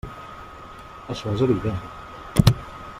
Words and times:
Això 1.15 1.35
és 1.35 1.45
evident. 1.47 1.79